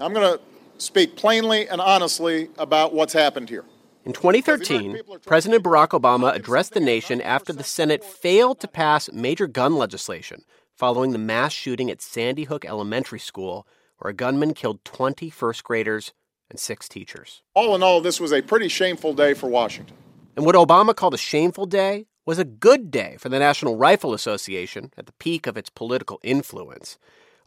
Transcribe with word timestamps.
I'm 0.00 0.12
going 0.12 0.38
to 0.38 0.40
speak 0.78 1.16
plainly 1.16 1.68
and 1.68 1.80
honestly 1.80 2.48
about 2.58 2.94
what's 2.94 3.12
happened 3.12 3.48
here. 3.48 3.64
In 4.04 4.12
2013, 4.14 4.98
President 5.26 5.62
Barack 5.62 5.88
Obama 5.88 6.34
addressed 6.34 6.72
the 6.72 6.80
nation 6.80 7.20
after 7.20 7.52
the 7.52 7.62
Senate 7.62 8.02
failed 8.02 8.58
to 8.60 8.68
pass 8.68 9.12
major 9.12 9.46
gun 9.46 9.76
legislation 9.76 10.42
following 10.74 11.12
the 11.12 11.18
mass 11.18 11.52
shooting 11.52 11.90
at 11.90 12.00
Sandy 12.00 12.44
Hook 12.44 12.64
Elementary 12.64 13.18
School, 13.18 13.66
where 13.98 14.10
a 14.10 14.14
gunman 14.14 14.54
killed 14.54 14.82
20 14.86 15.28
first 15.28 15.62
graders 15.62 16.14
and 16.48 16.58
six 16.58 16.88
teachers. 16.88 17.42
All 17.52 17.74
in 17.74 17.82
all, 17.82 18.00
this 18.00 18.18
was 18.18 18.32
a 18.32 18.40
pretty 18.40 18.68
shameful 18.68 19.12
day 19.12 19.34
for 19.34 19.48
Washington. 19.48 19.94
And 20.34 20.46
what 20.46 20.54
Obama 20.54 20.96
called 20.96 21.12
a 21.12 21.18
shameful 21.18 21.66
day 21.66 22.06
was 22.24 22.38
a 22.38 22.46
good 22.46 22.90
day 22.90 23.16
for 23.18 23.28
the 23.28 23.38
National 23.38 23.76
Rifle 23.76 24.14
Association 24.14 24.90
at 24.96 25.04
the 25.04 25.12
peak 25.12 25.46
of 25.46 25.58
its 25.58 25.68
political 25.68 26.18
influence. 26.22 26.98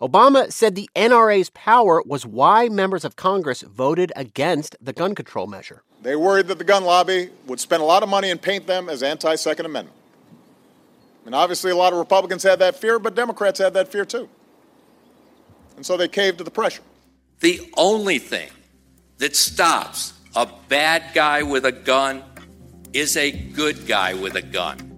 Obama 0.03 0.51
said 0.51 0.75
the 0.75 0.89
NRA's 0.97 1.49
power 1.51 2.03
was 2.05 2.25
why 2.25 2.67
members 2.67 3.05
of 3.05 3.15
Congress 3.15 3.61
voted 3.61 4.11
against 4.17 4.75
the 4.81 4.91
gun 4.91 5.15
control 5.15 5.47
measure. 5.47 5.81
They 6.01 6.17
worried 6.17 6.47
that 6.47 6.57
the 6.57 6.65
gun 6.65 6.83
lobby 6.83 7.29
would 7.47 7.61
spend 7.61 7.81
a 7.81 7.85
lot 7.85 8.03
of 8.03 8.09
money 8.09 8.29
and 8.29 8.41
paint 8.41 8.67
them 8.67 8.89
as 8.89 9.01
anti 9.01 9.35
Second 9.35 9.65
Amendment. 9.65 9.95
And 11.25 11.33
obviously, 11.33 11.71
a 11.71 11.77
lot 11.77 11.93
of 11.93 11.99
Republicans 11.99 12.43
had 12.43 12.59
that 12.59 12.75
fear, 12.75 12.99
but 12.99 13.15
Democrats 13.15 13.59
had 13.59 13.73
that 13.75 13.87
fear 13.87 14.03
too. 14.03 14.27
And 15.77 15.85
so 15.85 15.95
they 15.95 16.09
caved 16.09 16.39
to 16.39 16.43
the 16.43 16.51
pressure. 16.51 16.83
The 17.39 17.61
only 17.77 18.19
thing 18.19 18.49
that 19.19 19.37
stops 19.37 20.15
a 20.35 20.49
bad 20.67 21.13
guy 21.13 21.43
with 21.43 21.63
a 21.63 21.71
gun 21.71 22.23
is 22.91 23.15
a 23.15 23.31
good 23.31 23.87
guy 23.87 24.15
with 24.15 24.35
a 24.35 24.41
gun. 24.41 24.92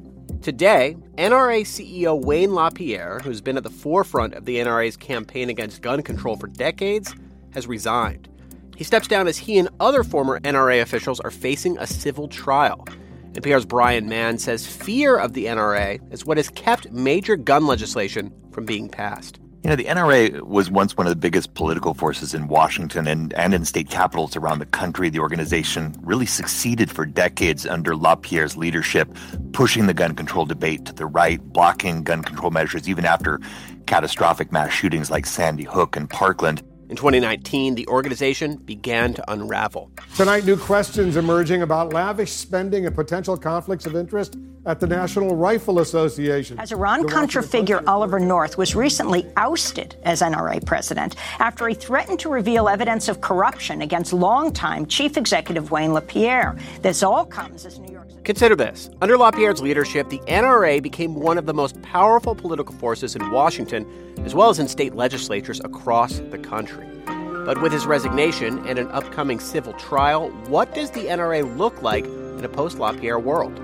Today, 0.45 0.95
NRA 1.17 1.61
CEO 1.61 2.23
Wayne 2.23 2.53
LaPierre, 2.53 3.19
who's 3.23 3.41
been 3.41 3.57
at 3.57 3.63
the 3.63 3.71
forefront 3.71 4.35
of 4.35 4.45
the 4.45 4.57
NRA's 4.57 4.95
campaign 4.95 5.49
against 5.49 5.81
gun 5.81 6.03
control 6.03 6.35
for 6.35 6.45
decades, 6.45 7.15
has 7.55 7.65
resigned. 7.65 8.29
He 8.77 8.83
steps 8.83 9.07
down 9.07 9.27
as 9.27 9.39
he 9.39 9.57
and 9.57 9.69
other 9.79 10.03
former 10.03 10.39
NRA 10.41 10.83
officials 10.83 11.19
are 11.19 11.31
facing 11.31 11.79
a 11.79 11.87
civil 11.87 12.27
trial. 12.27 12.85
NPR's 13.31 13.65
Brian 13.65 14.07
Mann 14.07 14.37
says 14.37 14.67
fear 14.67 15.17
of 15.17 15.33
the 15.33 15.45
NRA 15.45 15.99
is 16.13 16.27
what 16.27 16.37
has 16.37 16.51
kept 16.51 16.91
major 16.91 17.35
gun 17.35 17.65
legislation 17.65 18.31
from 18.51 18.65
being 18.65 18.87
passed. 18.87 19.39
You 19.65 19.69
know, 19.69 19.77
the 19.77 19.85
NRA 19.85 20.41
was 20.41 20.69
once 20.69 20.95
one 20.95 21.07
of 21.07 21.09
the 21.09 21.15
biggest 21.15 21.55
political 21.55 21.95
forces 21.95 22.35
in 22.35 22.47
Washington 22.47 23.07
and, 23.07 23.33
and 23.33 23.51
in 23.51 23.65
state 23.65 23.89
capitals 23.89 24.35
around 24.35 24.59
the 24.59 24.67
country. 24.67 25.09
The 25.09 25.21
organization 25.21 25.95
really 26.03 26.27
succeeded 26.27 26.91
for 26.91 27.03
decades 27.03 27.65
under 27.65 27.95
LaPierre's 27.95 28.55
leadership, 28.55 29.17
pushing 29.53 29.87
the 29.87 29.93
gun 29.95 30.13
control 30.13 30.45
debate 30.45 30.85
to 30.85 30.93
the 30.93 31.07
right, 31.07 31.41
blocking 31.41 32.03
gun 32.03 32.21
control 32.21 32.51
measures 32.51 32.87
even 32.87 33.05
after 33.05 33.39
catastrophic 33.87 34.51
mass 34.51 34.71
shootings 34.71 35.09
like 35.09 35.25
Sandy 35.25 35.63
Hook 35.63 35.95
and 35.95 36.11
Parkland. 36.11 36.61
In 36.87 36.95
2019, 36.95 37.73
the 37.73 37.87
organization 37.87 38.57
began 38.57 39.15
to 39.15 39.31
unravel. 39.31 39.89
Tonight, 40.15 40.45
new 40.45 40.55
questions 40.55 41.15
emerging 41.15 41.63
about 41.63 41.93
lavish 41.93 42.31
spending 42.31 42.85
and 42.85 42.93
potential 42.93 43.35
conflicts 43.35 43.87
of 43.87 43.95
interest 43.95 44.37
at 44.67 44.79
the 44.79 44.85
National 44.87 45.35
Rifle 45.35 45.79
Association. 45.79 46.59
As 46.59 46.71
Iran 46.71 47.07
Contra 47.07 47.41
figure 47.41 47.83
Oliver 47.87 48.19
North 48.19 48.57
was 48.57 48.75
recently 48.75 49.25
ousted 49.35 49.95
as 50.03 50.21
NRA 50.21 50.63
president 50.63 51.15
after 51.39 51.67
he 51.67 51.73
threatened 51.73 52.19
to 52.19 52.29
reveal 52.29 52.69
evidence 52.69 53.07
of 53.07 53.19
corruption 53.19 53.81
against 53.81 54.13
longtime 54.13 54.85
Chief 54.85 55.17
Executive 55.17 55.71
Wayne 55.71 55.93
LaPierre. 55.93 56.55
This 56.81 57.01
all 57.01 57.25
comes 57.25 57.65
as 57.65 57.79
New 57.79 57.93
York. 57.93 57.94
Consider 58.25 58.55
this. 58.55 58.89
Under 59.03 59.17
LaPierre's 59.17 59.61
leadership, 59.61 60.09
the 60.09 60.17
NRA 60.21 60.81
became 60.81 61.13
one 61.13 61.37
of 61.37 61.45
the 61.45 61.53
most 61.53 61.79
powerful 61.83 62.33
political 62.33 62.73
forces 62.73 63.15
in 63.15 63.29
Washington, 63.29 63.85
as 64.25 64.33
well 64.33 64.49
as 64.49 64.57
in 64.57 64.67
state 64.67 64.95
legislatures 64.95 65.61
across 65.63 66.19
the 66.31 66.39
country. 66.39 66.87
But 67.05 67.61
with 67.61 67.71
his 67.71 67.85
resignation 67.85 68.65
and 68.67 68.79
an 68.79 68.87
upcoming 68.87 69.39
civil 69.39 69.73
trial, 69.73 70.31
what 70.47 70.73
does 70.73 70.89
the 70.89 71.01
NRA 71.01 71.55
look 71.55 71.83
like 71.83 72.05
in 72.05 72.43
a 72.43 72.49
post 72.49 72.79
LaPierre 72.79 73.19
world? 73.19 73.55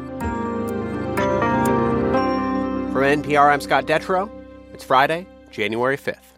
From 2.93 3.23
NPR, 3.23 3.51
I'm 3.51 3.61
Scott 3.61 3.87
Detrow. 3.87 4.29
It's 4.75 4.83
Friday, 4.83 5.25
January 5.49 5.97
5th. 5.97 6.30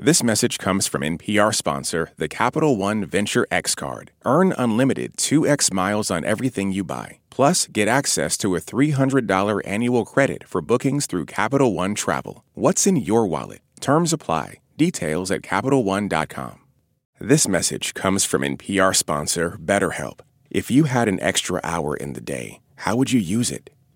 This 0.00 0.22
message 0.22 0.58
comes 0.58 0.86
from 0.86 1.02
NPR 1.02 1.52
sponsor, 1.52 2.12
the 2.18 2.28
Capital 2.28 2.76
One 2.76 3.04
Venture 3.04 3.48
X 3.50 3.74
Card. 3.74 4.12
Earn 4.24 4.52
unlimited 4.56 5.16
2x 5.16 5.72
miles 5.72 6.08
on 6.08 6.24
everything 6.24 6.70
you 6.70 6.84
buy. 6.84 7.18
Plus, 7.30 7.66
get 7.66 7.88
access 7.88 8.38
to 8.38 8.54
a 8.54 8.60
$300 8.60 9.60
annual 9.64 10.04
credit 10.04 10.46
for 10.46 10.60
bookings 10.60 11.06
through 11.06 11.26
Capital 11.26 11.74
One 11.74 11.96
Travel. 11.96 12.44
What's 12.54 12.86
in 12.86 12.94
your 12.94 13.26
wallet? 13.26 13.58
Terms 13.80 14.12
apply. 14.12 14.60
Details 14.76 15.32
at 15.32 15.42
CapitalOne.com. 15.42 16.60
This 17.18 17.48
message 17.48 17.92
comes 17.92 18.24
from 18.24 18.42
NPR 18.42 18.94
sponsor, 18.94 19.58
BetterHelp. 19.60 20.20
If 20.48 20.70
you 20.70 20.84
had 20.84 21.08
an 21.08 21.18
extra 21.18 21.60
hour 21.64 21.96
in 21.96 22.12
the 22.12 22.20
day, 22.20 22.60
how 22.76 22.94
would 22.94 23.10
you 23.10 23.18
use 23.18 23.50
it? 23.50 23.70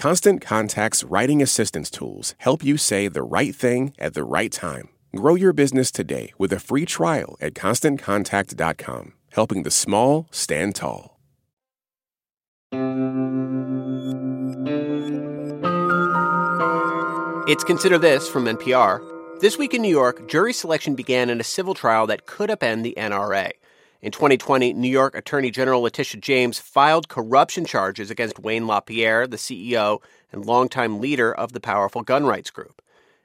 Constant 0.00 0.40
Contact's 0.40 1.04
writing 1.04 1.42
assistance 1.42 1.90
tools 1.90 2.34
help 2.38 2.64
you 2.64 2.78
say 2.78 3.06
the 3.06 3.22
right 3.22 3.54
thing 3.54 3.92
at 3.98 4.14
the 4.14 4.24
right 4.24 4.50
time. 4.50 4.88
Grow 5.14 5.34
your 5.34 5.52
business 5.52 5.90
today 5.90 6.32
with 6.38 6.54
a 6.54 6.58
free 6.58 6.86
trial 6.86 7.36
at 7.38 7.52
ConstantContact.com, 7.52 9.12
helping 9.32 9.62
the 9.62 9.70
small 9.70 10.26
stand 10.30 10.74
tall. 10.74 11.20
It's 17.46 17.62
Consider 17.64 17.98
This 17.98 18.26
from 18.26 18.46
NPR. 18.46 19.02
This 19.42 19.58
week 19.58 19.74
in 19.74 19.82
New 19.82 19.90
York, 19.90 20.30
jury 20.30 20.54
selection 20.54 20.94
began 20.94 21.28
in 21.28 21.42
a 21.42 21.44
civil 21.44 21.74
trial 21.74 22.06
that 22.06 22.24
could 22.24 22.48
upend 22.48 22.84
the 22.84 22.94
NRA. 22.96 23.50
In 24.02 24.12
2020, 24.12 24.72
New 24.72 24.88
York 24.88 25.14
Attorney 25.14 25.50
General 25.50 25.82
Letitia 25.82 26.22
James 26.22 26.58
filed 26.58 27.08
corruption 27.08 27.66
charges 27.66 28.10
against 28.10 28.38
Wayne 28.38 28.66
LaPierre, 28.66 29.26
the 29.26 29.36
CEO 29.36 29.98
and 30.32 30.46
longtime 30.46 31.00
leader 31.00 31.34
of 31.34 31.52
the 31.52 31.60
powerful 31.60 32.00
gun 32.00 32.24
rights 32.24 32.50
group. 32.50 32.80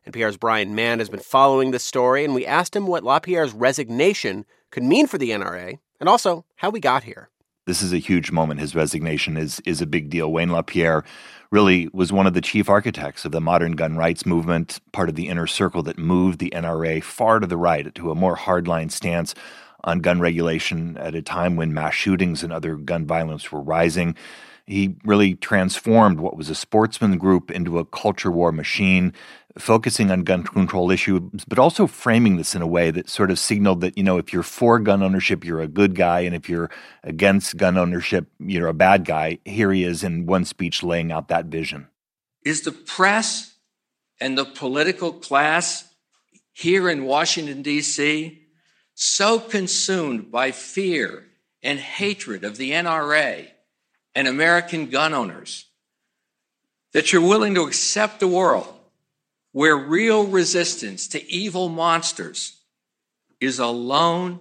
NPR's 0.06 0.36
Brian 0.36 0.76
Mann 0.76 1.00
has 1.00 1.10
been 1.10 1.22
following 1.22 1.72
this 1.72 1.86
story, 1.86 2.26
and 2.26 2.36
we 2.36 2.46
asked 2.46 2.76
him 2.76 2.88
what 2.88 3.06
LaPierre's 3.06 3.54
resignation 3.54 4.46
could 4.70 4.84
mean 4.84 5.08
for 5.08 5.18
the 5.18 5.30
NRA 5.30 5.80
and 6.02 6.10
also 6.10 6.44
how 6.58 6.70
we 6.70 6.82
got 6.82 7.04
here. 7.04 7.30
This 7.66 7.82
is 7.82 7.94
a 7.94 7.98
huge 7.98 8.30
moment. 8.32 8.60
His 8.60 8.76
resignation 8.76 9.38
is 9.38 9.62
is 9.62 9.82
a 9.82 9.88
big 9.88 10.10
deal. 10.10 10.32
Wayne 10.32 10.52
LaPierre 10.52 11.06
really 11.52 11.88
was 11.94 12.12
one 12.12 12.28
of 12.28 12.34
the 12.34 12.42
chief 12.42 12.70
architects 12.70 13.24
of 13.24 13.32
the 13.32 13.40
modern 13.40 13.72
gun 13.72 13.96
rights 13.96 14.26
movement, 14.26 14.82
part 14.92 15.08
of 15.08 15.16
the 15.16 15.30
inner 15.30 15.48
circle 15.48 15.82
that 15.84 15.98
moved 15.98 16.40
the 16.40 16.52
NRA 16.54 17.02
far 17.02 17.40
to 17.40 17.48
the 17.48 17.58
right 17.58 17.96
to 17.96 18.12
a 18.12 18.16
more 18.16 18.36
hardline 18.36 18.92
stance 18.92 19.34
on 19.86 20.00
gun 20.00 20.20
regulation 20.20 20.98
at 20.98 21.16
a 21.16 21.22
time 21.22 21.56
when 21.56 21.74
mass 21.74 21.94
shootings 21.94 22.44
and 22.44 22.52
other 22.52 22.76
gun 22.76 23.06
violence 23.06 23.52
were 23.52 23.62
rising. 23.62 24.16
He 24.68 24.96
really 25.06 25.36
transformed 25.36 26.20
what 26.20 26.36
was 26.36 26.50
a 26.50 26.56
sportsman 26.56 27.20
group 27.20 27.52
into 27.52 27.78
a 27.78 27.86
culture 27.86 28.32
war 28.32 28.52
machine, 28.52 29.14
focusing 29.60 30.10
on 30.10 30.24
gun 30.24 30.44
control 30.44 30.90
issues, 30.90 31.22
but 31.48 31.60
also 31.60 31.86
framing 31.86 32.38
this 32.38 32.56
in 32.56 32.64
a 32.64 32.68
way 32.68 32.90
that 32.90 33.08
sort 33.08 33.30
of 33.30 33.38
signaled 33.38 33.82
that, 33.82 33.96
you 33.96 34.04
know, 34.04 34.18
if 34.18 34.34
you're 34.34 34.42
for 34.42 34.80
gun 34.80 35.04
ownership, 35.04 35.46
you're 35.46 35.62
a 35.62 35.68
good 35.68 35.94
guy, 35.94 36.22
and 36.22 36.36
if 36.36 36.50
you're 36.50 36.72
against 37.04 37.58
gun 37.58 37.78
ownership, 37.78 38.26
you're 38.40 38.68
a 38.68 38.74
bad 38.74 39.06
guy. 39.06 39.38
Here 39.46 39.72
he 39.72 39.84
is 39.84 40.04
in 40.04 40.26
one 40.26 40.46
speech 40.46 40.82
laying 40.82 41.12
out 41.12 41.28
that 41.28 41.46
vision. 41.46 41.88
Is 42.44 42.62
the 42.62 42.72
press 42.72 43.56
and 44.20 44.36
the 44.36 44.46
political 44.46 45.14
class 45.14 45.94
here 46.54 46.90
in 46.90 47.06
Washington, 47.06 47.62
D.C., 47.62 48.45
so 48.96 49.40
consumed 49.40 50.32
by 50.32 50.52
fear 50.52 51.26
and 51.62 51.78
hatred 51.78 52.44
of 52.44 52.58
the 52.58 52.72
NRA 52.72 53.48
and 54.16 54.28
American 54.28 54.90
gun 54.90 55.14
owners 55.14 55.66
that 56.94 57.12
you're 57.12 57.22
willing 57.22 57.56
to 57.56 57.64
accept 57.64 58.24
a 58.24 58.28
world 58.28 58.74
where 59.52 59.78
real 59.78 60.26
resistance 60.26 61.08
to 61.10 61.32
evil 61.32 61.70
monsters 61.70 62.58
is 63.40 63.60
a 63.60 63.68
lone, 63.68 64.40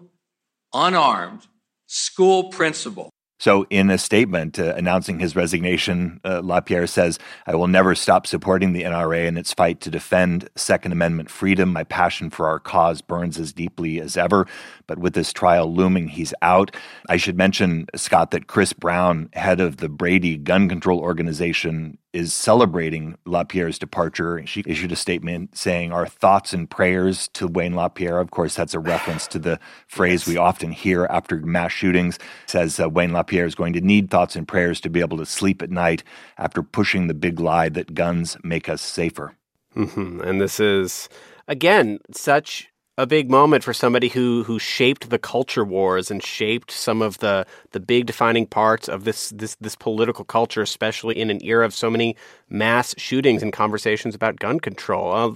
unarmed 0.72 1.46
school 1.86 2.44
principal 2.44 3.10
So, 3.44 3.66
in 3.68 3.90
a 3.90 3.98
statement 3.98 4.58
uh, 4.58 4.72
announcing 4.74 5.18
his 5.18 5.36
resignation, 5.36 6.18
uh, 6.24 6.40
LaPierre 6.42 6.86
says, 6.86 7.18
I 7.46 7.54
will 7.54 7.66
never 7.66 7.94
stop 7.94 8.26
supporting 8.26 8.72
the 8.72 8.84
NRA 8.84 9.26
in 9.26 9.36
its 9.36 9.52
fight 9.52 9.82
to 9.82 9.90
defend 9.90 10.48
Second 10.56 10.92
Amendment 10.92 11.28
freedom. 11.28 11.70
My 11.70 11.84
passion 11.84 12.30
for 12.30 12.48
our 12.48 12.58
cause 12.58 13.02
burns 13.02 13.38
as 13.38 13.52
deeply 13.52 14.00
as 14.00 14.16
ever. 14.16 14.46
But 14.86 14.98
with 14.98 15.12
this 15.12 15.30
trial 15.30 15.70
looming, 15.70 16.08
he's 16.08 16.32
out. 16.40 16.74
I 17.10 17.18
should 17.18 17.36
mention, 17.36 17.84
Scott, 17.94 18.30
that 18.30 18.46
Kris 18.46 18.72
Brown, 18.72 19.28
head 19.34 19.60
of 19.60 19.76
the 19.76 19.90
Brady 19.90 20.38
Gun 20.38 20.66
Control 20.66 21.00
Organization, 21.00 21.98
is 22.14 22.32
celebrating 22.32 23.16
LaPierre's 23.26 23.78
departure. 23.78 24.40
She 24.46 24.62
issued 24.66 24.92
a 24.92 24.96
statement 24.96 25.58
saying, 25.58 25.92
Our 25.92 26.06
thoughts 26.06 26.52
and 26.52 26.70
prayers 26.70 27.28
to 27.34 27.48
Wayne 27.48 27.74
LaPierre. 27.74 28.20
Of 28.20 28.30
course, 28.30 28.54
that's 28.54 28.72
a 28.72 28.78
reference 28.78 29.26
to 29.28 29.38
the 29.38 29.58
phrase 29.88 30.22
yes. 30.22 30.28
we 30.28 30.36
often 30.36 30.70
hear 30.70 31.06
after 31.10 31.40
mass 31.40 31.72
shootings. 31.72 32.16
It 32.16 32.22
says 32.46 32.78
uh, 32.78 32.88
Wayne 32.88 33.12
LaPierre 33.12 33.46
is 33.46 33.54
going 33.54 33.72
to 33.72 33.80
need 33.80 34.10
thoughts 34.10 34.36
and 34.36 34.46
prayers 34.46 34.80
to 34.82 34.90
be 34.90 35.00
able 35.00 35.18
to 35.18 35.26
sleep 35.26 35.60
at 35.60 35.70
night 35.70 36.04
after 36.38 36.62
pushing 36.62 37.08
the 37.08 37.14
big 37.14 37.40
lie 37.40 37.68
that 37.70 37.94
guns 37.94 38.36
make 38.44 38.68
us 38.68 38.80
safer. 38.80 39.34
Mm-hmm. 39.74 40.20
And 40.20 40.40
this 40.40 40.60
is, 40.60 41.08
again, 41.48 41.98
such 42.12 42.70
a 42.96 43.06
big 43.06 43.28
moment 43.28 43.64
for 43.64 43.74
somebody 43.74 44.08
who 44.08 44.44
who 44.44 44.58
shaped 44.58 45.10
the 45.10 45.18
culture 45.18 45.64
wars 45.64 46.10
and 46.10 46.22
shaped 46.22 46.70
some 46.70 47.02
of 47.02 47.18
the 47.18 47.46
the 47.72 47.80
big 47.80 48.06
defining 48.06 48.46
parts 48.46 48.88
of 48.88 49.04
this 49.04 49.30
this 49.30 49.56
this 49.60 49.74
political 49.74 50.24
culture, 50.24 50.62
especially 50.62 51.18
in 51.18 51.30
an 51.30 51.42
era 51.44 51.64
of 51.64 51.74
so 51.74 51.90
many 51.90 52.16
mass 52.48 52.94
shootings 52.96 53.42
and 53.42 53.52
conversations 53.52 54.14
about 54.14 54.38
gun 54.38 54.60
control. 54.60 55.12
Uh, 55.12 55.32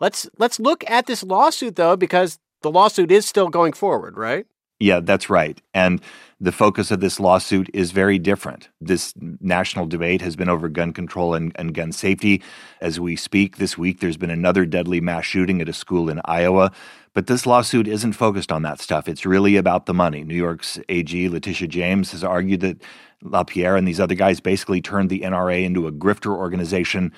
let's 0.00 0.28
let's 0.38 0.58
look 0.58 0.88
at 0.88 1.06
this 1.06 1.22
lawsuit 1.22 1.76
though, 1.76 1.96
because 1.96 2.38
the 2.62 2.70
lawsuit 2.70 3.10
is 3.10 3.26
still 3.26 3.48
going 3.48 3.72
forward, 3.72 4.16
right? 4.16 4.46
Yeah, 4.82 4.98
that's 4.98 5.30
right. 5.30 5.62
And 5.72 6.00
the 6.40 6.50
focus 6.50 6.90
of 6.90 6.98
this 6.98 7.20
lawsuit 7.20 7.70
is 7.72 7.92
very 7.92 8.18
different. 8.18 8.68
This 8.80 9.14
national 9.40 9.86
debate 9.86 10.22
has 10.22 10.34
been 10.34 10.48
over 10.48 10.68
gun 10.68 10.92
control 10.92 11.34
and, 11.34 11.52
and, 11.54 11.72
gun 11.72 11.92
safety. 11.92 12.42
As 12.80 12.98
we 12.98 13.14
speak 13.14 13.58
this 13.58 13.78
week, 13.78 14.00
there's 14.00 14.16
been 14.16 14.28
another 14.28 14.66
deadly 14.66 15.00
mass 15.00 15.24
shooting 15.24 15.60
at 15.60 15.68
a 15.68 15.72
school 15.72 16.10
in 16.10 16.20
Iowa. 16.24 16.72
But 17.14 17.28
this 17.28 17.46
lawsuit 17.46 17.86
isn't 17.86 18.14
focused 18.14 18.50
on 18.50 18.62
that 18.62 18.80
stuff. 18.80 19.06
It's 19.06 19.24
really 19.24 19.54
about 19.54 19.86
the 19.86 19.94
money. 19.94 20.24
New 20.24 20.34
York's 20.34 20.80
AG, 20.88 21.28
Letitia 21.28 21.68
James, 21.68 22.10
has 22.10 22.24
argued 22.24 22.60
that 22.62 22.82
LaPierre 23.22 23.76
and 23.76 23.86
these 23.86 24.00
other 24.00 24.16
guys 24.16 24.40
basically 24.40 24.80
turned 24.80 25.10
the 25.10 25.20
NRA 25.20 25.62
into 25.62 25.86
a 25.86 25.92
grifter 25.92 26.34
organization 26.34 27.12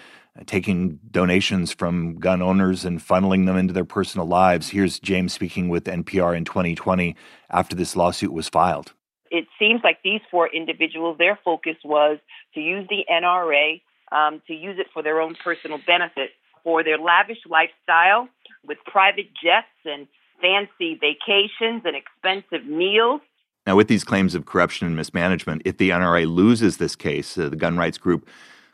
taking 0.47 0.99
donations 1.11 1.73
from 1.73 2.17
gun 2.17 2.43
owners 2.43 2.85
and 2.85 3.01
funneling 3.01 3.47
them 3.47 3.57
into 3.57 3.73
their 3.73 3.85
personal 3.85 4.27
lives. 4.27 4.71
Here's 4.71 4.99
James 4.99 5.33
speaking 5.33 5.69
with 5.69 5.85
NPR 5.85 6.37
in 6.37 6.45
2020 6.45 7.15
after 7.51 7.77
this 7.77 7.95
lawsuit 7.95 8.33
was 8.33 8.49
filed. 8.49 8.93
It 9.31 9.47
seems 9.59 9.83
like 9.85 9.99
these 10.03 10.21
four 10.31 10.49
individuals, 10.49 11.19
their 11.19 11.39
focus 11.45 11.77
was 11.85 12.19
to 12.55 12.61
use 12.61 12.87
the 12.89 13.05
NRA 13.11 13.81
um, 14.13 14.43
to 14.47 14.55
use 14.55 14.79
it 14.79 14.89
for 14.93 15.03
their 15.03 15.21
own 15.21 15.37
personal 15.43 15.79
benefit, 15.87 16.31
for 16.63 16.83
their 16.83 16.99
lavish 16.99 17.39
lifestyle 17.49 18.29
with 18.67 18.79
private 18.87 19.29
jets 19.43 19.67
and 19.85 20.07
fancy 20.41 20.95
vacations 20.95 21.83
and 21.85 21.97
expensive 21.97 22.67
meals. 22.67 23.21
Now, 23.67 23.77
with 23.77 23.89
these 23.89 24.05
claims 24.05 24.35
of 24.35 24.45
corruption 24.45 24.87
and 24.87 24.97
mismanagement, 24.97 25.63
if 25.65 25.79
the 25.79 25.91
NRA 25.91 26.33
loses 26.33 26.77
this 26.77 26.95
case, 26.95 27.39
uh, 27.39 27.49
the 27.49 27.57
gun 27.57 27.79
rights 27.79 27.99
group 27.99 28.29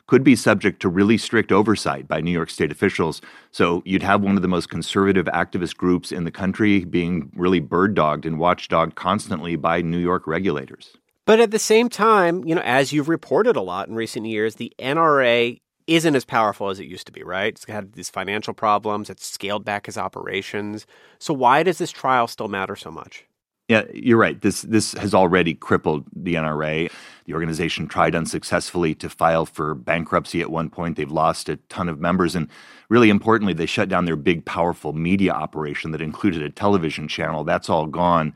could 0.07 0.23
be 0.23 0.35
subject 0.35 0.81
to 0.81 0.89
really 0.89 1.17
strict 1.17 1.51
oversight 1.51 2.07
by 2.07 2.21
New 2.21 2.31
York 2.31 2.49
state 2.49 2.71
officials. 2.71 3.21
So 3.51 3.81
you'd 3.85 4.03
have 4.03 4.21
one 4.21 4.35
of 4.35 4.41
the 4.41 4.47
most 4.47 4.69
conservative 4.69 5.25
activist 5.27 5.77
groups 5.77 6.11
in 6.11 6.23
the 6.23 6.31
country 6.31 6.85
being 6.85 7.31
really 7.35 7.59
bird 7.59 7.95
dogged 7.95 8.25
and 8.25 8.37
watchdogged 8.37 8.95
constantly 8.95 9.55
by 9.55 9.81
New 9.81 9.99
York 9.99 10.27
regulators. 10.27 10.97
But 11.25 11.39
at 11.39 11.51
the 11.51 11.59
same 11.59 11.87
time, 11.87 12.43
you 12.45 12.55
know, 12.55 12.61
as 12.61 12.91
you've 12.91 13.09
reported 13.09 13.55
a 13.55 13.61
lot 13.61 13.87
in 13.87 13.95
recent 13.95 14.25
years, 14.25 14.55
the 14.55 14.73
NRA 14.79 15.59
isn't 15.87 16.15
as 16.15 16.25
powerful 16.25 16.69
as 16.69 16.79
it 16.79 16.87
used 16.87 17.05
to 17.07 17.11
be, 17.11 17.23
right? 17.23 17.53
It's 17.53 17.65
had 17.65 17.93
these 17.93 18.09
financial 18.09 18.53
problems, 18.53 19.09
it's 19.09 19.25
scaled 19.25 19.65
back 19.65 19.87
its 19.87 19.97
operations. 19.97 20.85
So 21.19 21.33
why 21.33 21.63
does 21.63 21.77
this 21.77 21.91
trial 21.91 22.27
still 22.27 22.47
matter 22.47 22.75
so 22.75 22.91
much? 22.91 23.25
Yeah, 23.71 23.83
you're 23.93 24.17
right. 24.17 24.41
This 24.41 24.63
this 24.63 24.91
has 24.95 25.13
already 25.13 25.53
crippled 25.53 26.03
the 26.13 26.33
NRA. 26.35 26.91
The 27.23 27.33
organization 27.33 27.87
tried 27.87 28.15
unsuccessfully 28.15 28.93
to 28.95 29.09
file 29.09 29.45
for 29.45 29.75
bankruptcy 29.75 30.41
at 30.41 30.51
one 30.51 30.69
point. 30.69 30.97
They've 30.97 31.09
lost 31.09 31.47
a 31.47 31.55
ton 31.69 31.87
of 31.87 31.97
members 31.97 32.35
and 32.35 32.49
really 32.89 33.09
importantly, 33.09 33.53
they 33.53 33.65
shut 33.65 33.87
down 33.87 34.03
their 34.03 34.17
big 34.17 34.43
powerful 34.43 34.91
media 34.91 35.31
operation 35.31 35.91
that 35.91 36.01
included 36.01 36.41
a 36.41 36.49
television 36.49 37.07
channel. 37.07 37.45
That's 37.45 37.69
all 37.69 37.87
gone. 37.87 38.33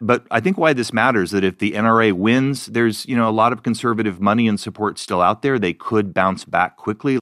But 0.00 0.26
I 0.30 0.40
think 0.40 0.56
why 0.56 0.72
this 0.72 0.90
matters 0.90 1.28
is 1.28 1.32
that 1.32 1.44
if 1.44 1.58
the 1.58 1.72
NRA 1.72 2.14
wins, 2.14 2.64
there's, 2.64 3.04
you 3.04 3.14
know, 3.14 3.28
a 3.28 3.30
lot 3.42 3.52
of 3.52 3.62
conservative 3.62 4.22
money 4.22 4.48
and 4.48 4.58
support 4.58 4.98
still 4.98 5.20
out 5.20 5.42
there. 5.42 5.58
They 5.58 5.74
could 5.74 6.14
bounce 6.14 6.46
back 6.46 6.78
quickly. 6.78 7.18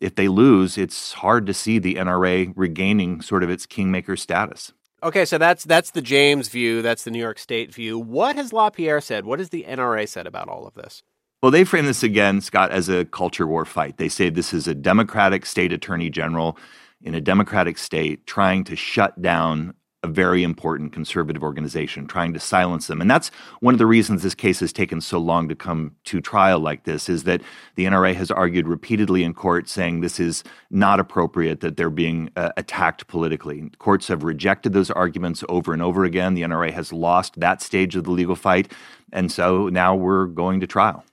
If 0.00 0.14
they 0.14 0.28
lose, 0.28 0.78
it's 0.78 1.14
hard 1.14 1.44
to 1.46 1.54
see 1.54 1.80
the 1.80 1.96
NRA 1.96 2.52
regaining 2.54 3.20
sort 3.20 3.42
of 3.42 3.50
its 3.50 3.66
kingmaker 3.66 4.14
status. 4.16 4.72
Okay, 5.02 5.24
so 5.24 5.38
that's 5.38 5.64
that's 5.64 5.92
the 5.92 6.02
James 6.02 6.48
view, 6.48 6.82
that's 6.82 7.04
the 7.04 7.10
New 7.10 7.18
York 7.18 7.38
State 7.38 7.72
view. 7.72 7.98
What 7.98 8.36
has 8.36 8.52
LaPierre 8.52 9.00
said? 9.00 9.24
What 9.24 9.38
has 9.38 9.48
the 9.48 9.64
NRA 9.66 10.06
said 10.06 10.26
about 10.26 10.48
all 10.48 10.66
of 10.66 10.74
this? 10.74 11.02
Well, 11.42 11.50
they 11.50 11.64
frame 11.64 11.86
this 11.86 12.02
again, 12.02 12.42
Scott, 12.42 12.70
as 12.70 12.90
a 12.90 13.06
culture 13.06 13.46
war 13.46 13.64
fight. 13.64 13.96
They 13.96 14.10
say 14.10 14.28
this 14.28 14.52
is 14.52 14.68
a 14.68 14.74
Democratic 14.74 15.46
state 15.46 15.72
attorney 15.72 16.10
general 16.10 16.58
in 17.02 17.14
a 17.14 17.20
Democratic 17.20 17.78
state 17.78 18.26
trying 18.26 18.62
to 18.64 18.76
shut 18.76 19.20
down 19.22 19.72
a 20.02 20.08
very 20.08 20.42
important 20.42 20.92
conservative 20.92 21.42
organization, 21.42 22.06
trying 22.06 22.32
to 22.32 22.40
silence 22.40 22.86
them. 22.86 23.00
And 23.00 23.10
that's 23.10 23.30
one 23.60 23.74
of 23.74 23.78
the 23.78 23.86
reasons 23.86 24.22
this 24.22 24.34
case 24.34 24.60
has 24.60 24.72
taken 24.72 25.00
so 25.00 25.18
long 25.18 25.48
to 25.48 25.54
come 25.54 25.94
to 26.04 26.20
trial 26.20 26.58
like 26.58 26.84
this 26.84 27.08
is 27.08 27.24
that 27.24 27.42
the 27.74 27.84
NRA 27.84 28.14
has 28.14 28.30
argued 28.30 28.66
repeatedly 28.66 29.22
in 29.24 29.34
court 29.34 29.68
saying 29.68 30.00
this 30.00 30.18
is 30.18 30.42
not 30.70 31.00
appropriate, 31.00 31.60
that 31.60 31.76
they're 31.76 31.90
being 31.90 32.30
uh, 32.36 32.50
attacked 32.56 33.06
politically. 33.08 33.70
Courts 33.78 34.08
have 34.08 34.24
rejected 34.24 34.72
those 34.72 34.90
arguments 34.90 35.44
over 35.50 35.72
and 35.74 35.82
over 35.82 36.04
again. 36.04 36.34
The 36.34 36.42
NRA 36.42 36.72
has 36.72 36.92
lost 36.92 37.38
that 37.38 37.60
stage 37.60 37.94
of 37.94 38.04
the 38.04 38.10
legal 38.10 38.36
fight. 38.36 38.72
And 39.12 39.30
so 39.30 39.68
now 39.68 39.94
we're 39.94 40.26
going 40.26 40.60
to 40.60 40.66
trial 40.66 41.04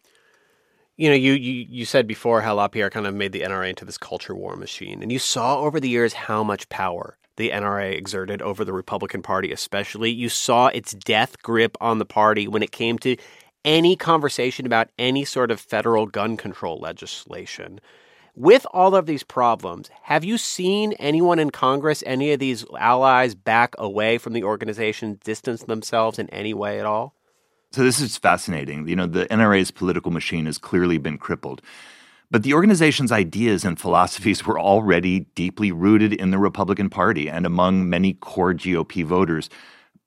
you 1.00 1.10
know, 1.10 1.16
you, 1.16 1.34
you 1.34 1.68
you 1.70 1.86
said 1.86 2.08
before 2.08 2.42
how 2.42 2.56
LaPierre 2.56 2.90
kind 2.90 3.06
of 3.06 3.14
made 3.14 3.32
the 3.32 3.42
NRA 3.42 3.70
into 3.70 3.86
this 3.86 4.00
culture 4.00 4.34
war 4.34 4.56
machine, 4.56 5.04
and 5.04 5.12
you 5.12 5.20
saw 5.20 5.60
over 5.60 5.80
the 5.80 5.88
years 5.88 6.14
how 6.14 6.44
much 6.44 6.68
power 6.70 7.20
the 7.38 7.52
NRA 7.52 7.96
exerted 7.96 8.42
over 8.42 8.66
the 8.66 8.74
Republican 8.74 9.22
Party, 9.22 9.52
especially. 9.52 10.12
You 10.12 10.30
saw 10.30 10.68
its 10.68 10.94
death 10.94 11.42
grip 11.42 11.78
on 11.80 11.98
the 11.98 12.06
party 12.06 12.48
when 12.48 12.62
it 12.62 12.72
came 12.72 13.00
to 13.00 13.16
any 13.64 13.96
conversation 13.96 14.66
about 14.66 14.90
any 15.00 15.26
sort 15.26 15.52
of 15.52 15.60
federal 15.60 16.06
gun 16.06 16.38
control 16.38 16.80
legislation. 16.80 17.80
With 18.36 18.68
all 18.72 18.96
of 18.96 19.08
these 19.08 19.24
problems, 19.24 19.90
have 20.04 20.24
you 20.24 20.38
seen 20.38 20.94
anyone 20.94 21.40
in 21.40 21.50
Congress, 21.50 22.04
any 22.06 22.32
of 22.34 22.40
these 22.40 22.66
allies, 22.78 23.34
back 23.34 23.74
away 23.80 24.20
from 24.20 24.34
the 24.34 24.44
organization, 24.44 25.20
distance 25.24 25.64
themselves 25.64 26.20
in 26.20 26.30
any 26.30 26.54
way 26.54 26.80
at 26.80 26.86
all? 26.86 27.16
So 27.72 27.84
this 27.84 28.00
is 28.00 28.16
fascinating. 28.16 28.88
You 28.88 28.96
know, 28.96 29.08
the 29.08 29.26
NRA's 29.26 29.72
political 29.72 30.12
machine 30.12 30.46
has 30.46 30.58
clearly 30.58 30.98
been 30.98 31.18
crippled. 31.18 31.62
But 32.30 32.44
the 32.44 32.54
organization's 32.54 33.12
ideas 33.12 33.64
and 33.64 33.80
philosophies 33.80 34.46
were 34.46 34.60
already 34.60 35.22
deeply 35.36 35.72
rooted 35.72 36.12
in 36.12 36.32
the 36.32 36.38
Republican 36.38 36.90
Party 36.90 37.30
and 37.30 37.46
among 37.46 37.90
many 37.90 38.14
core 38.16 38.54
GOP 38.54 39.06
voters. 39.06 39.50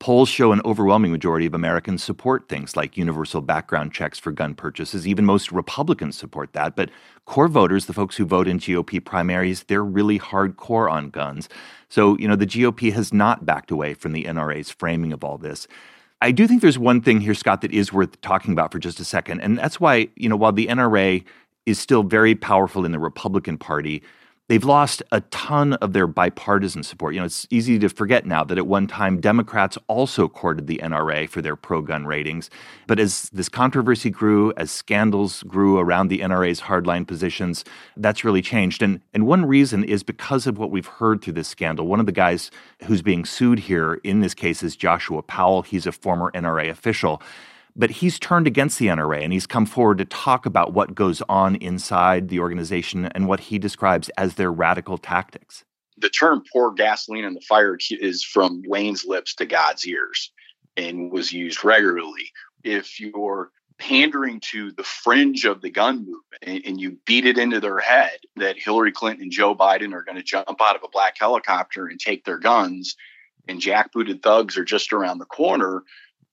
Polls 0.00 0.28
show 0.28 0.52
an 0.52 0.60
overwhelming 0.64 1.12
majority 1.12 1.46
of 1.46 1.54
Americans 1.54 2.02
support 2.02 2.48
things 2.48 2.76
like 2.76 2.96
universal 2.98 3.40
background 3.40 3.92
checks 3.92 4.18
for 4.18 4.32
gun 4.32 4.54
purchases. 4.54 5.08
Even 5.08 5.24
most 5.24 5.50
Republicans 5.50 6.16
support 6.16 6.52
that. 6.52 6.76
But 6.76 6.90
core 7.24 7.48
voters, 7.48 7.86
the 7.86 7.94
folks 7.94 8.16
who 8.16 8.26
vote 8.26 8.48
in 8.48 8.58
GOP 8.58 9.02
primaries, 9.02 9.64
they're 9.64 9.84
really 9.84 10.18
hardcore 10.18 10.90
on 10.90 11.08
guns. 11.08 11.48
So, 11.88 12.18
you 12.18 12.28
know, 12.28 12.36
the 12.36 12.46
GOP 12.46 12.92
has 12.92 13.14
not 13.14 13.46
backed 13.46 13.70
away 13.70 13.94
from 13.94 14.12
the 14.12 14.24
NRA's 14.24 14.70
framing 14.70 15.14
of 15.14 15.24
all 15.24 15.38
this. 15.38 15.66
I 16.22 16.32
do 16.32 16.46
think 16.46 16.60
there's 16.60 16.78
one 16.78 17.00
thing 17.00 17.20
here, 17.22 17.34
Scott, 17.34 17.62
that 17.62 17.72
is 17.72 17.94
worth 17.94 18.20
talking 18.20 18.52
about 18.52 18.72
for 18.72 18.78
just 18.78 19.00
a 19.00 19.04
second. 19.04 19.40
And 19.40 19.56
that's 19.56 19.80
why, 19.80 20.08
you 20.16 20.28
know, 20.28 20.36
while 20.36 20.52
the 20.52 20.66
NRA 20.66 21.24
is 21.70 21.78
still 21.78 22.02
very 22.02 22.34
powerful 22.34 22.84
in 22.84 22.92
the 22.92 22.98
Republican 22.98 23.56
Party, 23.56 24.02
they've 24.48 24.64
lost 24.64 25.00
a 25.12 25.20
ton 25.30 25.74
of 25.74 25.92
their 25.92 26.08
bipartisan 26.08 26.82
support. 26.82 27.14
You 27.14 27.20
know, 27.20 27.26
it's 27.26 27.46
easy 27.50 27.78
to 27.78 27.88
forget 27.88 28.26
now 28.26 28.42
that 28.42 28.58
at 28.58 28.66
one 28.66 28.88
time 28.88 29.20
Democrats 29.20 29.78
also 29.86 30.26
courted 30.28 30.66
the 30.66 30.80
NRA 30.82 31.28
for 31.28 31.40
their 31.40 31.54
pro 31.54 31.82
gun 31.82 32.04
ratings. 32.04 32.50
But 32.88 32.98
as 32.98 33.30
this 33.32 33.48
controversy 33.48 34.10
grew, 34.10 34.52
as 34.56 34.72
scandals 34.72 35.44
grew 35.44 35.78
around 35.78 36.08
the 36.08 36.18
NRA's 36.18 36.62
hardline 36.62 37.06
positions, 37.06 37.64
that's 37.96 38.24
really 38.24 38.42
changed. 38.42 38.82
And, 38.82 39.00
and 39.14 39.24
one 39.24 39.46
reason 39.46 39.84
is 39.84 40.02
because 40.02 40.48
of 40.48 40.58
what 40.58 40.72
we've 40.72 40.84
heard 40.86 41.22
through 41.22 41.34
this 41.34 41.48
scandal. 41.48 41.86
One 41.86 42.00
of 42.00 42.06
the 42.06 42.12
guys 42.12 42.50
who's 42.86 43.02
being 43.02 43.24
sued 43.24 43.60
here 43.60 44.00
in 44.02 44.18
this 44.18 44.34
case 44.34 44.64
is 44.64 44.74
Joshua 44.74 45.22
Powell. 45.22 45.62
He's 45.62 45.86
a 45.86 45.92
former 45.92 46.32
NRA 46.32 46.70
official. 46.70 47.22
But 47.76 47.90
he's 47.90 48.18
turned 48.18 48.46
against 48.46 48.78
the 48.78 48.86
NRA 48.86 49.22
and 49.22 49.32
he's 49.32 49.46
come 49.46 49.66
forward 49.66 49.98
to 49.98 50.04
talk 50.04 50.46
about 50.46 50.72
what 50.72 50.94
goes 50.94 51.22
on 51.28 51.56
inside 51.56 52.28
the 52.28 52.40
organization 52.40 53.06
and 53.06 53.28
what 53.28 53.40
he 53.40 53.58
describes 53.58 54.08
as 54.10 54.34
their 54.34 54.52
radical 54.52 54.98
tactics. 54.98 55.64
The 55.98 56.10
term 56.10 56.42
pour 56.52 56.72
gasoline 56.72 57.24
on 57.24 57.34
the 57.34 57.40
fire 57.42 57.76
is 57.90 58.24
from 58.24 58.62
Wayne's 58.66 59.04
lips 59.04 59.34
to 59.36 59.46
God's 59.46 59.86
ears 59.86 60.32
and 60.76 61.12
was 61.12 61.32
used 61.32 61.64
regularly. 61.64 62.32
If 62.64 63.00
you're 63.00 63.50
pandering 63.78 64.40
to 64.40 64.72
the 64.72 64.82
fringe 64.82 65.44
of 65.44 65.62
the 65.62 65.70
gun 65.70 65.98
movement 65.98 66.42
and, 66.42 66.62
and, 66.66 66.80
you 66.80 66.98
beat 67.06 67.24
it 67.24 67.38
into 67.38 67.60
their 67.60 67.78
head 67.78 68.18
that 68.36 68.58
Hillary 68.58 68.92
Clinton 68.92 69.22
and 69.22 69.32
Joe 69.32 69.54
Biden 69.54 69.94
are 69.94 70.02
going 70.02 70.18
to 70.18 70.22
jump 70.22 70.60
out 70.60 70.76
of 70.76 70.82
a 70.84 70.88
black 70.92 71.16
helicopter 71.18 71.86
and 71.86 71.98
take 71.98 72.24
their 72.24 72.38
guns 72.38 72.94
and 73.48 73.60
jackbooted 73.60 74.22
thugs 74.22 74.56
are 74.56 74.64
just 74.64 74.92
around 74.92 75.18
the 75.18 75.24
corner, 75.24 75.82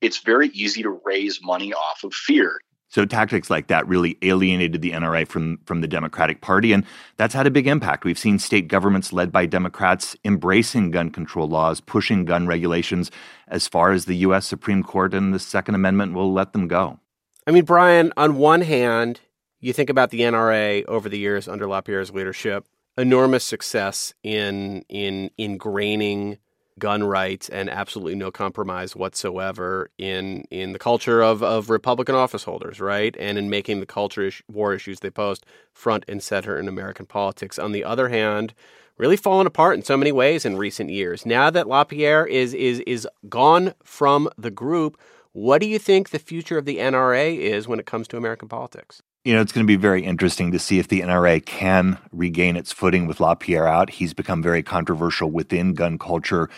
it's 0.02 0.20
very 0.20 0.50
easy 0.50 0.84
to 0.84 1.00
raise 1.06 1.40
money 1.44 1.74
off 1.74 2.04
of 2.04 2.14
fear. 2.14 2.60
So 2.90 3.06
tactics 3.06 3.50
like 3.50 3.68
that 3.68 3.88
really 3.88 4.18
alienated 4.22 4.82
the 4.82 4.92
NRA 4.92 5.28
from 5.28 5.60
from 5.66 5.82
the 5.82 5.88
Democratic 5.88 6.40
Party 6.40 6.72
and 6.72 6.86
that's 7.18 7.34
had 7.34 7.46
a 7.46 7.52
big 7.52 7.68
impact. 7.68 8.06
We've 8.06 8.18
seen 8.18 8.40
state 8.40 8.70
governments 8.70 9.12
led 9.12 9.32
by 9.32 9.46
Democrats 9.46 10.16
embracing 10.24 10.92
gun 10.92 11.10
control 11.10 11.50
laws, 11.50 11.82
pushing 11.82 12.24
gun 12.24 12.48
regulations 12.48 13.12
as 13.50 13.68
far 13.68 13.92
as 13.92 14.06
the 14.06 14.16
US 14.18 14.46
Supreme 14.46 14.84
Court 14.84 15.14
and 15.14 15.34
the 15.34 15.40
Second 15.40 15.76
Amendment 15.76 16.14
will 16.14 16.32
let 16.32 16.54
them 16.54 16.68
go. 16.68 17.00
I 17.46 17.52
mean, 17.52 17.66
Brian, 17.66 18.14
on 18.16 18.38
one 18.38 18.62
hand, 18.62 19.22
you 19.60 19.74
think 19.74 19.90
about 19.90 20.12
the 20.12 20.22
NRA 20.22 20.86
over 20.86 21.10
the 21.10 21.20
years 21.20 21.48
under 21.48 21.68
LaPierre's 21.68 22.12
leadership, 22.12 22.68
enormous 22.98 23.44
success 23.44 24.14
in 24.24 24.84
in 24.88 25.30
ingraining 25.38 26.38
gun 26.80 27.04
rights 27.04 27.50
and 27.50 27.70
absolutely 27.70 28.16
no 28.16 28.32
compromise 28.32 28.96
whatsoever 28.96 29.90
in 29.98 30.44
in 30.52 30.74
the 30.74 30.80
culture 30.80 31.22
of, 31.22 31.42
of 31.44 31.70
Republican 31.70 32.16
office 32.16 32.44
holders, 32.44 32.80
right? 32.80 33.16
And 33.20 33.38
in 33.38 33.50
making 33.50 33.80
the 33.80 33.86
culture 33.86 34.28
is- 34.28 34.42
war 34.48 34.74
issues 34.74 35.00
they 35.00 35.10
post 35.10 35.46
front 35.74 36.06
and 36.08 36.22
center 36.22 36.60
in 36.60 36.68
American 36.68 37.06
politics. 37.06 37.58
On 37.60 37.72
the 37.72 37.84
other 37.84 38.10
hand, 38.10 38.54
really 38.98 39.18
fallen 39.18 39.48
apart 39.48 39.76
in 39.76 39.84
so 39.84 39.98
many 39.98 40.12
ways 40.12 40.46
in 40.46 40.58
recent 40.58 40.90
years. 40.90 41.26
Now 41.26 41.50
that 41.50 41.68
LaPierre 41.68 42.26
is 42.26 42.54
is 42.54 42.80
is 42.82 43.08
gone 43.30 43.74
from 43.84 44.30
the 44.38 44.52
group, 44.52 45.00
what 45.34 45.62
do 45.62 45.68
you 45.68 45.80
think 45.80 46.10
the 46.10 46.20
future 46.20 46.58
of 46.58 46.66
the 46.66 46.78
NRA 46.78 47.38
is 47.38 47.68
when 47.68 47.80
it 47.80 47.86
comes 47.86 48.08
to 48.10 48.18
American 48.18 48.48
politics? 48.48 49.02
You 49.28 49.34
know, 49.34 49.42
it's 49.42 49.52
going 49.52 49.66
to 49.66 49.68
be 49.68 49.76
very 49.76 50.06
interesting 50.06 50.54
to 50.54 50.58
see 50.58 50.80
if 50.80 50.88
the 50.88 51.02
NRA 51.02 51.46
can 51.46 51.98
regain 52.14 52.56
its 52.56 52.72
footing 52.72 53.08
with 53.08 53.20
LaPierre 53.20 53.68
out. 53.68 53.90
He's 53.90 54.14
become 54.14 54.42
very 54.42 54.64
controversial 54.64 55.30
within 55.30 55.74
gun 55.74 55.98
culture. 55.98 56.50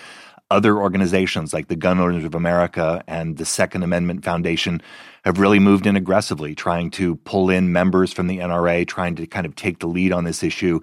Other 0.52 0.78
organizations 0.78 1.52
like 1.52 1.68
the 1.68 1.76
Gun 1.76 2.00
Owners 2.00 2.26
of 2.26 2.36
America 2.36 3.04
and 3.08 3.38
the 3.38 3.46
Second 3.46 3.82
Amendment 3.82 4.24
Foundation 4.24 4.84
have 5.26 5.40
really 5.40 5.58
moved 5.58 5.88
in 5.88 5.96
aggressively, 5.96 6.54
trying 6.54 6.92
to 6.92 7.16
pull 7.16 7.50
in 7.50 7.72
members 7.72 8.14
from 8.14 8.28
the 8.28 8.38
NRA, 8.38 8.88
trying 8.88 9.16
to 9.16 9.26
kind 9.26 9.48
of 9.48 9.56
take 9.56 9.80
the 9.80 9.88
lead 9.88 10.12
on 10.12 10.24
this 10.26 10.44
issue 10.44 10.80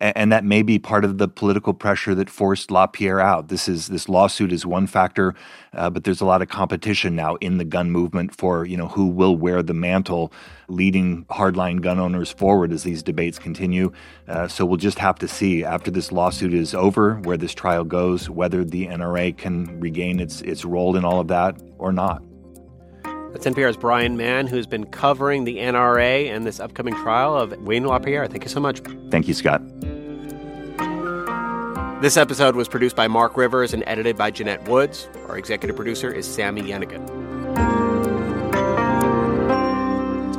and 0.00 0.32
that 0.32 0.44
may 0.44 0.62
be 0.62 0.78
part 0.78 1.04
of 1.04 1.18
the 1.18 1.28
political 1.28 1.74
pressure 1.74 2.14
that 2.14 2.30
forced 2.30 2.70
LaPierre 2.70 3.20
out. 3.20 3.48
This 3.48 3.68
is 3.68 3.88
this 3.88 4.08
lawsuit 4.08 4.50
is 4.52 4.64
one 4.64 4.86
factor, 4.86 5.34
uh, 5.74 5.90
but 5.90 6.04
there's 6.04 6.22
a 6.22 6.24
lot 6.24 6.40
of 6.40 6.48
competition 6.48 7.14
now 7.14 7.36
in 7.36 7.58
the 7.58 7.64
gun 7.64 7.90
movement 7.90 8.34
for 8.34 8.64
you 8.64 8.76
know 8.76 8.88
who 8.88 9.06
will 9.06 9.36
wear 9.36 9.62
the 9.62 9.74
mantle, 9.74 10.32
leading 10.68 11.24
hardline 11.26 11.82
gun 11.82 11.98
owners 11.98 12.30
forward 12.30 12.72
as 12.72 12.82
these 12.82 13.02
debates 13.02 13.38
continue. 13.38 13.92
Uh, 14.26 14.48
so 14.48 14.64
we'll 14.64 14.78
just 14.78 14.98
have 14.98 15.18
to 15.18 15.28
see 15.28 15.64
after 15.64 15.90
this 15.90 16.10
lawsuit 16.10 16.54
is 16.54 16.74
over 16.74 17.16
where 17.16 17.36
this 17.36 17.54
trial 17.54 17.84
goes, 17.84 18.30
whether 18.30 18.64
the 18.64 18.86
NRA 18.86 19.36
can 19.36 19.78
regain 19.80 20.18
its 20.18 20.40
its 20.40 20.64
role 20.64 20.96
in 20.96 21.04
all 21.04 21.20
of 21.20 21.28
that 21.28 21.60
or 21.78 21.92
not. 21.92 22.22
That's 23.32 23.46
NPR's 23.46 23.76
Brian 23.76 24.16
Mann, 24.16 24.48
who's 24.48 24.66
been 24.66 24.86
covering 24.86 25.44
the 25.44 25.58
NRA 25.58 26.28
and 26.30 26.44
this 26.44 26.58
upcoming 26.58 26.94
trial 26.94 27.36
of 27.36 27.56
Wayne 27.60 27.84
LaPierre. 27.84 28.26
Thank 28.26 28.42
you 28.42 28.50
so 28.50 28.58
much. 28.58 28.80
Thank 29.10 29.28
you, 29.28 29.34
Scott. 29.34 29.62
This 32.00 32.16
episode 32.16 32.56
was 32.56 32.66
produced 32.66 32.96
by 32.96 33.08
Mark 33.08 33.36
Rivers 33.36 33.74
and 33.74 33.84
edited 33.86 34.16
by 34.16 34.30
Jeanette 34.30 34.66
Woods. 34.66 35.06
Our 35.28 35.36
executive 35.36 35.76
producer 35.76 36.10
is 36.10 36.26
Sami 36.26 36.62
Yenigun. 36.62 37.06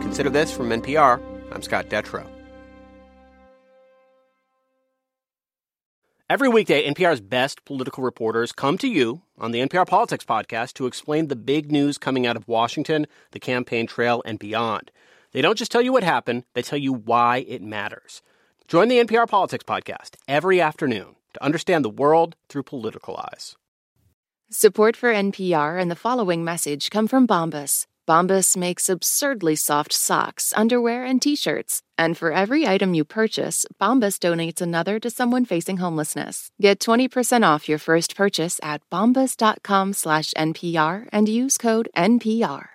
Consider 0.01 0.32
this 0.32 0.51
from 0.51 0.70
NPR. 0.70 1.22
I'm 1.51 1.62
Scott 1.62 1.88
Detrow. 1.88 2.25
Every 6.27 6.50
weekday, 6.50 6.89
NPR's 6.89 7.22
best 7.22 7.63
political 7.63 8.03
reporters 8.03 8.51
come 8.51 8.80
to 8.80 8.88
you 8.88 9.22
on 9.38 9.51
the 9.51 9.60
NPR 9.60 9.86
Politics 9.86 10.25
Podcast 10.25 10.74
to 10.74 10.88
explain 10.88 11.27
the 11.27 11.36
big 11.36 11.72
news 11.72 12.00
coming 12.00 12.25
out 12.25 12.36
of 12.36 12.48
Washington, 12.48 13.06
the 13.34 13.39
campaign 13.39 13.86
trail, 13.86 14.24
and 14.25 14.39
beyond. 14.39 14.89
They 15.32 15.44
don't 15.44 15.60
just 15.60 15.72
tell 15.72 15.84
you 15.84 15.94
what 15.94 16.03
happened, 16.03 16.44
they 16.56 16.63
tell 16.63 16.80
you 16.80 16.91
why 16.91 17.46
it 17.48 17.62
matters. 17.62 18.24
Join 18.68 18.88
the 18.88 18.98
NPR 18.98 19.30
Politics 19.30 19.63
Podcast 19.63 20.15
every 20.27 20.60
afternoon 20.60 21.18
to 21.33 21.43
understand 21.43 21.83
the 21.85 21.89
world 21.89 22.35
through 22.50 22.63
political 22.63 23.17
eyes. 23.17 23.55
Support 24.50 24.97
for 24.97 25.13
NPR 25.13 25.79
and 25.81 25.89
the 25.89 25.95
following 25.95 26.43
message 26.43 26.89
come 26.89 27.07
from 27.07 27.25
Bombas. 27.25 27.88
Bombas 28.07 28.57
makes 28.57 28.89
absurdly 28.89 29.55
soft 29.55 29.93
socks, 29.93 30.53
underwear, 30.57 31.05
and 31.05 31.21
t-shirts. 31.21 31.81
And 31.97 32.17
for 32.17 32.33
every 32.33 32.67
item 32.67 32.93
you 32.93 33.05
purchase, 33.05 33.65
Bombas 33.79 34.19
donates 34.19 34.59
another 34.59 35.00
to 35.00 35.09
someone 35.09 35.45
facing 35.45 35.77
homelessness. 35.77 36.50
Get 36.59 36.79
20% 36.79 37.47
off 37.47 37.69
your 37.69 37.77
first 37.77 38.15
purchase 38.15 38.59
at 38.61 38.81
bombas.com 38.89 39.93
slash 39.93 40.33
NPR 40.33 41.07
and 41.13 41.29
use 41.29 41.57
code 41.57 41.88
NPR. 41.95 42.70